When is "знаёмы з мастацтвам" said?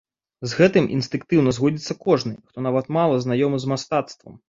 3.29-4.33